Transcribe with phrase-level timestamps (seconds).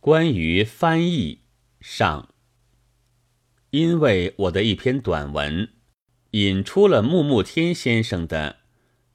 [0.00, 1.40] 关于翻译
[1.78, 2.30] 上，
[3.68, 5.68] 因为我的一篇短文
[6.30, 8.60] 引出了木木天先生的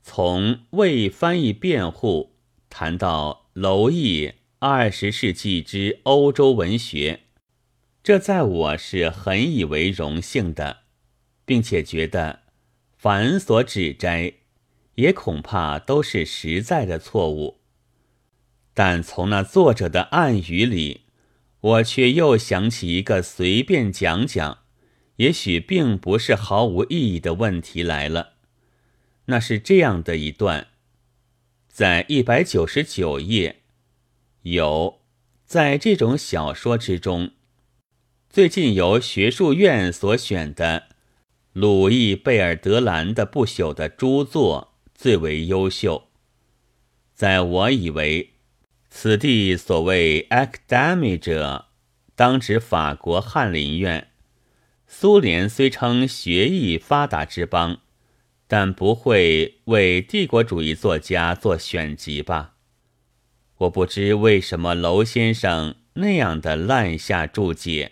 [0.03, 2.35] 从为翻译辩护
[2.69, 7.21] 谈到娄毅二十世纪之欧洲文学，
[8.03, 10.81] 这在我是很以为荣幸的，
[11.45, 12.41] 并且觉得
[12.95, 14.33] 凡所指摘，
[14.93, 17.61] 也恐怕都是实在的错误。
[18.77, 21.05] 但从那作者的暗语里，
[21.61, 24.59] 我却又想起一个随便讲讲，
[25.15, 28.33] 也许并不是毫无意义的问题来了。
[29.27, 30.67] 那是这样的一段，
[31.69, 33.61] 在一百九十九页，
[34.41, 34.99] 有
[35.45, 37.31] 在这种小说之中，
[38.29, 40.87] 最近由学术院所选的
[41.53, 46.09] 鲁易·贝尔德兰的不朽的著作最为优秀，
[47.13, 48.34] 在我以为。
[48.97, 51.65] 此地所谓 academy 者，
[52.15, 54.07] 当指法国翰林院。
[54.87, 57.81] 苏联虽称学艺发达之邦，
[58.47, 62.53] 但不会为帝国主义作家做选集吧？
[63.57, 67.91] 我不知为什么娄先生那样的滥下注解。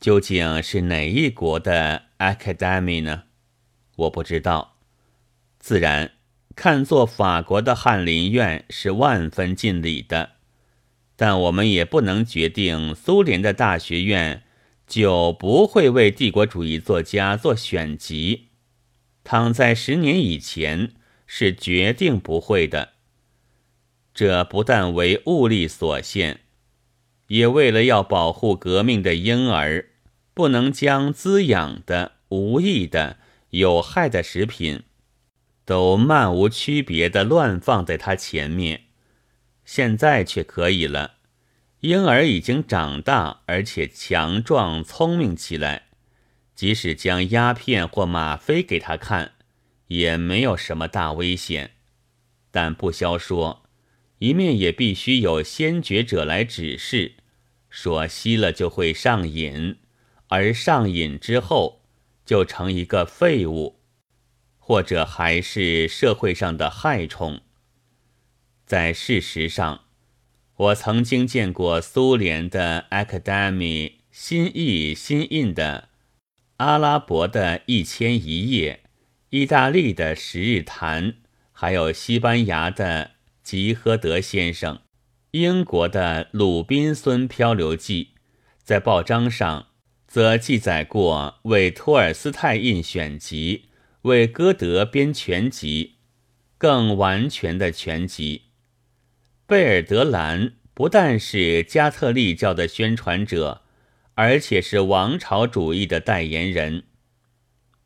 [0.00, 3.22] 究竟是哪一国的 academy 呢？
[3.94, 4.76] 我不知道。
[5.60, 6.14] 自然。
[6.54, 10.32] 看作法国的翰林院是万分尽礼的，
[11.16, 14.42] 但我们也不能决定苏联的大学院
[14.86, 18.48] 就不会为帝国主义作家做选集。
[19.24, 20.92] 躺在十年以前
[21.26, 22.90] 是决定不会的。
[24.12, 26.40] 这不但为物力所限，
[27.28, 29.86] 也为了要保护革命的婴儿，
[30.34, 33.16] 不能将滋养的、无益的、
[33.50, 34.82] 有害的食品。
[35.64, 38.86] 都漫无区别的乱放在他前面，
[39.64, 41.14] 现在却可以了。
[41.80, 45.88] 婴儿已经长大，而且强壮聪明起来，
[46.54, 49.32] 即使将鸦片或吗啡给他看，
[49.88, 51.72] 也没有什么大危险。
[52.50, 53.64] 但不消说，
[54.18, 57.14] 一面也必须有先觉者来指示，
[57.68, 59.78] 说吸了就会上瘾，
[60.28, 61.82] 而上瘾之后
[62.24, 63.81] 就成一个废物。
[64.64, 67.40] 或者还是社会上的害虫。
[68.64, 69.80] 在事实上，
[70.54, 75.88] 我曾经见过苏联的 Academy 新译新印的
[76.58, 78.84] 阿拉伯的一千一夜，
[79.30, 81.16] 意大利的十日谈，
[81.50, 83.10] 还有西班牙的
[83.42, 84.80] 吉诃德先生，
[85.32, 88.10] 英国的鲁滨孙漂流记，
[88.62, 89.66] 在报章上
[90.06, 93.64] 则记载过为托尔斯泰印选集。
[94.02, 95.98] 为歌德编全集，
[96.58, 98.42] 更完全的全集。
[99.46, 103.62] 贝尔德兰不但是加特利教的宣传者，
[104.14, 106.82] 而且是王朝主义的代言人。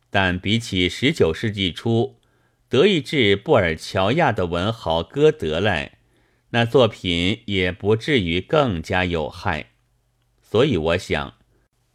[0.09, 2.19] 但比起十九世纪初
[2.67, 5.99] 德意志布尔乔亚的文豪歌德来，
[6.49, 9.73] 那作品也不至于更加有害。
[10.41, 11.35] 所以我想，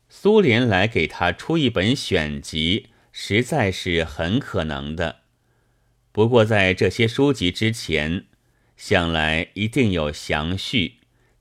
[0.08, 2.90] 苏联来给他出一本选集。
[3.14, 5.20] 实在是很可能的，
[6.12, 8.24] 不过在这些书籍之前，
[8.74, 10.94] 想来一定有详叙，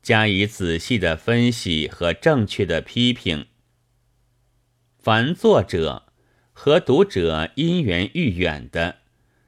[0.03, 3.45] 加以仔细的分析和正确的批评。
[4.99, 6.11] 凡作者
[6.51, 8.97] 和读者因缘愈远的，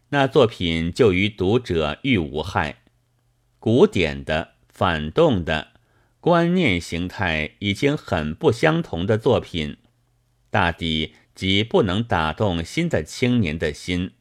[0.10, 2.78] 那作品就与读者愈无害；
[3.60, 5.74] 古典的、反动的、
[6.22, 9.76] 观念形态已经很不相同的作品，
[10.50, 11.16] 大抵。
[11.36, 14.12] 即不能打动新的青年的心，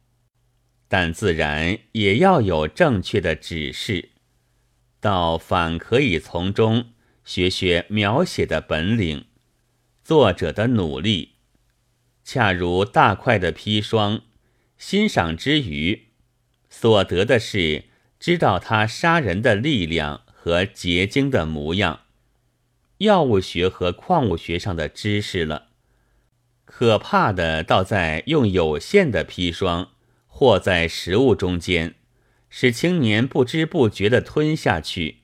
[0.87, 4.09] 但自然也要有正确的指示，
[4.99, 6.87] 倒反可以从中
[7.23, 9.25] 学学描写的本领，
[10.03, 11.33] 作者的努力，
[12.23, 14.21] 恰如大块的砒霜，
[14.77, 16.07] 欣赏之余，
[16.69, 17.85] 所得的是
[18.19, 22.01] 知道他杀人的力量和结晶的模样，
[22.97, 25.72] 药物学和矿物学上的知识了。
[26.75, 29.91] 可怕的倒在用有限的砒霜
[30.25, 31.93] 和在食物中间，
[32.49, 35.19] 使青年不知不觉地吞下去。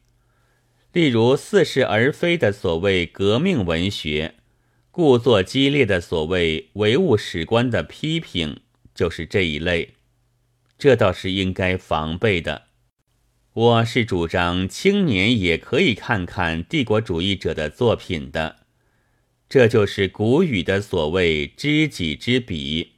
[0.94, 4.36] 例如似是而非的所谓革命文学，
[4.92, 8.60] 故作激烈的所谓唯物史观的批评，
[8.94, 9.96] 就是这一类。
[10.78, 12.68] 这倒是应该防备的。
[13.54, 18.59] 我是主张青年也可以看看帝国主义者的作品的。
[19.50, 22.92] 这就是古语的所谓“知己知彼”。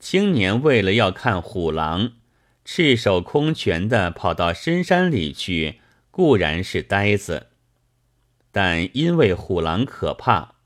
[0.00, 2.14] 青年为了要看虎狼，
[2.64, 5.76] 赤手空拳地跑到深山里去
[6.10, 7.46] 固然是呆子，
[8.50, 10.56] 但因为虎狼可怕，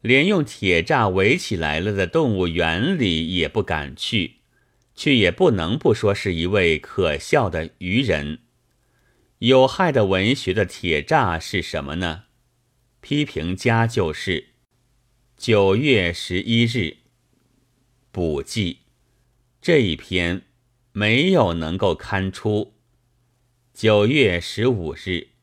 [0.00, 4.36] 连用铁栅围起来了的动物园里也不敢去，
[4.94, 8.38] 却也不能不说是一位可笑的愚人。
[9.40, 12.24] 有害的文学的铁栅是什么呢？
[13.08, 14.48] 批评家就是
[15.38, 16.98] 九月十一日
[18.12, 18.80] 补记
[19.62, 20.42] 这一篇
[20.92, 22.74] 没有能够刊出。
[23.72, 25.37] 九月十五日。